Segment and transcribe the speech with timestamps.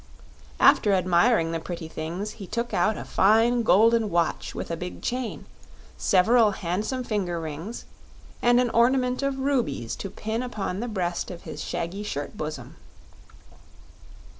[0.59, 5.03] After admiring the pretty things, he took out a fine golden watch with a big
[5.03, 5.45] chain,
[5.95, 7.85] several handsome finger rings,
[8.41, 12.77] and an ornament of rubies to pin upon the breast of his shaggy shirt bosom.